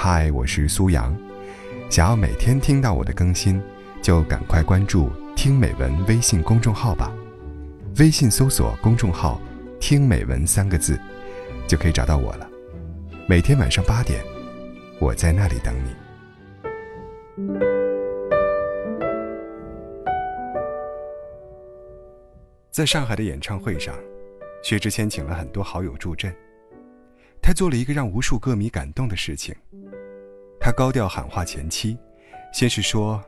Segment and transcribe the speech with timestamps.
[0.00, 1.12] 嗨，我是苏阳。
[1.90, 3.60] 想要每天听到我的更新，
[4.00, 7.12] 就赶快关注“听美文”微信公众号吧。
[7.98, 9.40] 微信搜索公众号
[9.80, 10.96] “听美文”三个字，
[11.66, 12.48] 就可以找到我了。
[13.26, 14.22] 每天晚上八点，
[15.00, 15.90] 我在那里等你。
[22.70, 23.92] 在上海的演唱会上，
[24.62, 26.32] 薛之谦请了很多好友助阵。
[27.48, 29.56] 他做了一个让无数歌迷感动的事情。
[30.60, 31.96] 他高调喊话前妻，
[32.52, 33.24] 先是说：“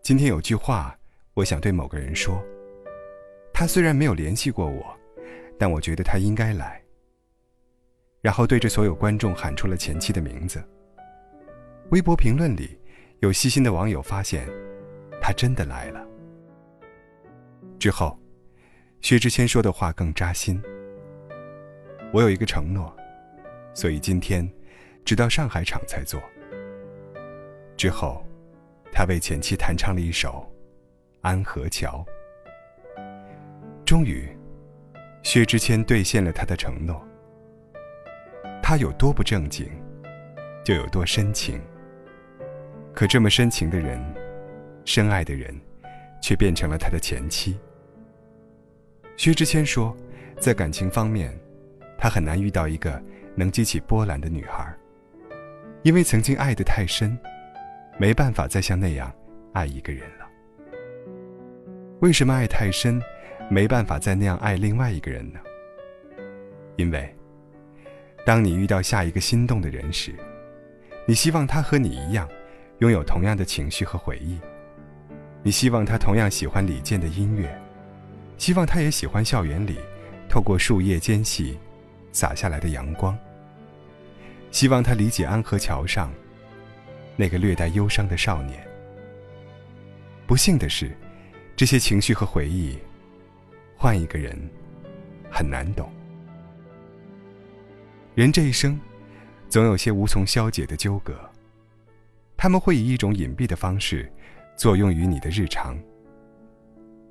[0.00, 0.96] 今天有句话，
[1.34, 2.40] 我想对某个人说。
[3.52, 4.96] 他虽然没有联系过我，
[5.58, 6.80] 但我觉得他应该来。”
[8.22, 10.62] 然后对着所有观众喊出了前妻的名字。
[11.90, 12.78] 微博评论里，
[13.22, 14.48] 有细心的网友发现，
[15.20, 16.06] 他真的来了。
[17.80, 18.16] 之后，
[19.00, 20.62] 薛之谦说的话更扎心
[22.14, 22.96] ：“我有一个承诺。”
[23.74, 24.48] 所以今天，
[25.04, 26.22] 直到上海场才做。
[27.76, 28.24] 之后，
[28.92, 30.48] 他为前妻弹唱了一首
[31.22, 32.06] 《安河桥》。
[33.84, 34.28] 终于，
[35.24, 37.04] 薛之谦兑现了他的承诺。
[38.62, 39.68] 他有多不正经，
[40.64, 41.60] 就有多深情。
[42.94, 44.00] 可这么深情的人，
[44.84, 45.52] 深爱的人，
[46.22, 47.58] 却变成了他的前妻。
[49.16, 49.94] 薛之谦说，
[50.38, 51.36] 在感情方面，
[51.98, 53.02] 他很难遇到一个。
[53.36, 54.72] 能激起波澜的女孩，
[55.82, 57.18] 因为曾经爱得太深，
[57.98, 59.12] 没办法再像那样
[59.52, 60.26] 爱一个人了。
[62.00, 63.02] 为什么爱太深，
[63.50, 65.40] 没办法再那样爱另外一个人呢？
[66.76, 67.12] 因为，
[68.24, 70.14] 当你遇到下一个心动的人时，
[71.06, 72.28] 你希望他和你一样，
[72.78, 74.38] 拥有同样的情绪和回忆，
[75.42, 77.52] 你希望他同样喜欢李健的音乐，
[78.38, 79.78] 希望他也喜欢校园里
[80.28, 81.58] 透过树叶间隙。
[82.14, 83.18] 洒下来的阳光。
[84.54, 86.14] 希望他理解安河桥上
[87.16, 88.64] 那个略带忧伤的少年。
[90.28, 90.96] 不幸的是，
[91.56, 92.78] 这些情绪和回忆，
[93.76, 94.38] 换一个人
[95.28, 95.92] 很难懂。
[98.14, 98.78] 人这一生，
[99.48, 101.18] 总有些无从消解的纠葛，
[102.36, 104.08] 他们会以一种隐蔽的方式
[104.56, 105.76] 作用于你的日常。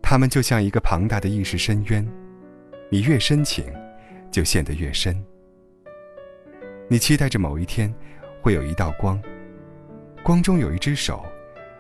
[0.02, 2.08] 他们就像一个庞大的意识深渊，
[2.90, 3.66] 你越深情。
[4.32, 5.24] 就陷得越深。
[6.90, 7.94] 你期待着某一天，
[8.42, 9.22] 会有一道光，
[10.24, 11.26] 光中有一只手，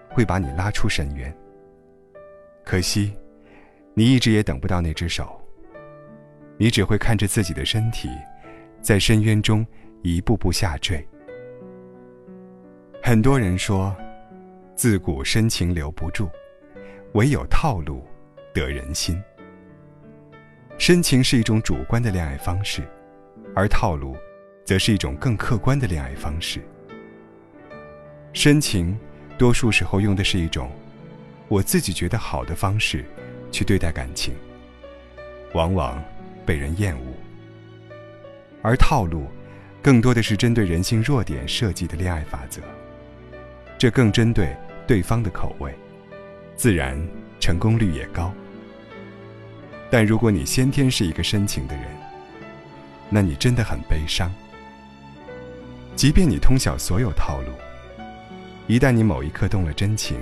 [0.10, 1.34] 会把你拉出深渊。
[2.64, 3.16] 可惜，
[3.94, 5.40] 你一直也等不到那只手。
[6.58, 8.10] 你只会看着自己的身体，
[8.80, 9.66] 在深渊中
[10.04, 11.06] 一步步下坠。
[13.02, 13.94] 很多人说，
[14.76, 16.30] 自古深情留不住，
[17.14, 18.04] 唯有套路
[18.54, 19.22] 得人心。
[20.78, 22.82] 深情是一种主观的恋爱方式，
[23.56, 24.16] 而套路，
[24.64, 26.62] 则是一种更客观的恋爱方式。
[28.32, 28.98] 深情，
[29.38, 30.72] 多数时候用的是一种
[31.48, 33.06] 我自己觉得好的方式
[33.52, 34.34] 去对待感情，
[35.54, 36.04] 往往
[36.46, 37.14] 被人厌恶；
[38.62, 39.28] 而套路，
[39.82, 42.62] 更多的是针对人性弱点设计的恋爱法则，
[43.78, 44.56] 这更针对
[44.88, 45.74] 对方的口味，
[46.56, 46.98] 自然
[47.40, 48.34] 成功率也高。
[49.92, 51.86] 但如果你先天是一个深情的人，
[53.10, 54.34] 那你真的很悲伤。
[55.96, 57.52] 即便你通晓所有套路，
[58.68, 60.18] 一旦你某一刻动了真情，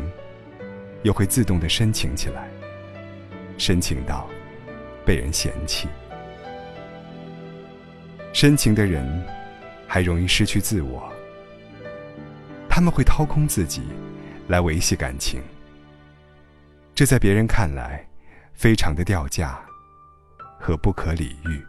[1.03, 2.49] 又会自动的深情起来，
[3.57, 4.27] 深情到
[5.05, 5.87] 被人嫌弃。
[8.33, 9.25] 深情的人
[9.87, 11.11] 还容易失去自我，
[12.69, 13.81] 他们会掏空自己
[14.47, 15.41] 来维系感情，
[16.93, 18.05] 这在别人看来。
[18.53, 19.59] 非常的掉价
[20.59, 21.65] 和不可理喻，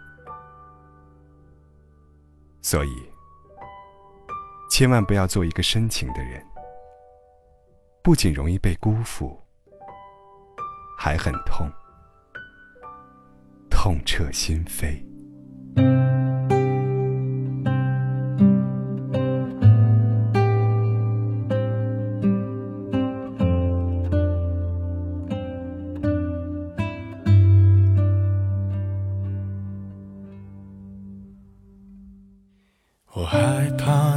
[2.61, 2.91] 所以
[4.73, 6.43] 千万不要做一个深情的人，
[8.03, 9.39] 不仅容易被辜负，
[10.99, 11.71] 还很痛，
[13.69, 15.05] 痛彻心扉。
[33.15, 34.17] 我害怕